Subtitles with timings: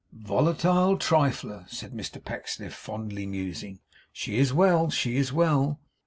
[0.11, 3.81] 'Volatile trifler!' said Mr Pecksniff, fondly musing.
[4.11, 5.79] 'She is well, she is well.